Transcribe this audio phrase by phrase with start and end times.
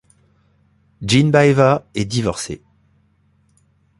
[1.03, 2.63] Jeenbaeva est divorcée.